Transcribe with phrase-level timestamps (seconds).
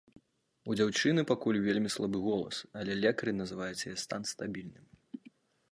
[0.73, 4.85] У дзяўчыны пакуль вельмі слабы голас, але лекары называюць яе стан стабільным.